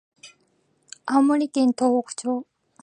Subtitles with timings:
[1.05, 2.47] 青森県東北町